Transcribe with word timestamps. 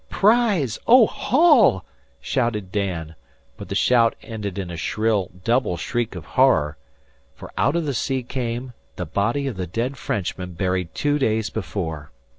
"Prize, 0.09 0.79
oh! 0.87 1.05
Haul!" 1.05 1.85
shouted 2.19 2.71
Dan, 2.71 3.13
but 3.55 3.69
the 3.69 3.75
shout 3.75 4.15
ended 4.23 4.57
in 4.57 4.71
a 4.71 4.75
shrill, 4.75 5.29
double 5.43 5.77
shriek 5.77 6.15
of 6.15 6.25
horror, 6.25 6.75
for 7.35 7.51
out 7.55 7.75
of 7.75 7.85
the 7.85 7.93
sea 7.93 8.23
came 8.23 8.73
the 8.95 9.05
body 9.05 9.45
of 9.45 9.57
the 9.57 9.67
dead 9.67 9.97
Frenchman 9.97 10.53
buried 10.53 10.95
two 10.95 11.19
days 11.19 11.51
before! 11.51 12.09